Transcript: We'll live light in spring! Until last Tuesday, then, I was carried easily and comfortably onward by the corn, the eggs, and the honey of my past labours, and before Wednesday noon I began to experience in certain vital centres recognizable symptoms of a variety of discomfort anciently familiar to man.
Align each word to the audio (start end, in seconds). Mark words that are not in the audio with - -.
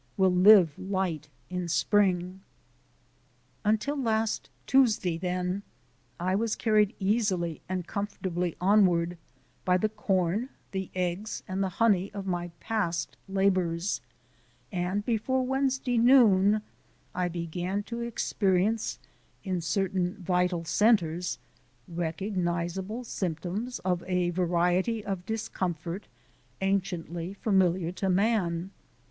We'll 0.17 0.33
live 0.33 0.79
light 0.79 1.29
in 1.51 1.67
spring! 1.67 2.41
Until 3.63 3.95
last 4.01 4.49
Tuesday, 4.65 5.15
then, 5.15 5.61
I 6.19 6.33
was 6.33 6.55
carried 6.55 6.95
easily 6.97 7.61
and 7.69 7.85
comfortably 7.85 8.55
onward 8.59 9.19
by 9.63 9.77
the 9.77 9.89
corn, 9.89 10.49
the 10.71 10.89
eggs, 10.95 11.43
and 11.47 11.61
the 11.61 11.69
honey 11.77 12.11
of 12.15 12.25
my 12.25 12.47
past 12.59 13.15
labours, 13.29 14.01
and 14.71 15.05
before 15.05 15.45
Wednesday 15.45 15.99
noon 15.99 16.63
I 17.13 17.27
began 17.27 17.83
to 17.83 17.99
experience 18.01 18.97
in 19.43 19.61
certain 19.61 20.15
vital 20.15 20.65
centres 20.65 21.37
recognizable 21.87 23.03
symptoms 23.03 23.77
of 23.85 24.03
a 24.07 24.31
variety 24.31 25.05
of 25.05 25.27
discomfort 25.27 26.07
anciently 26.59 27.35
familiar 27.35 27.91
to 27.91 28.09
man. 28.09 28.71